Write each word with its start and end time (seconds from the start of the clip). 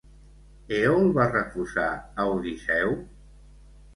Èol 0.77 1.09
va 1.17 1.27
refusar 1.33 1.85
a 2.23 2.27
Odisseu? 2.37 2.95